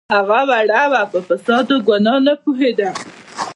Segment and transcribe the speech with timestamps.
[0.15, 2.89] هغه وړه وه په فساد او ګناه نه پوهیده